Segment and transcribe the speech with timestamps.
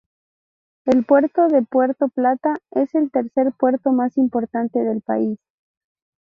[0.85, 5.37] El puerto de Puerto Plata es el tercer puerto más importante del país.